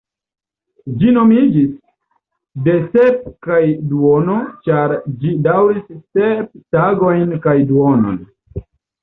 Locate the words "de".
2.67-2.73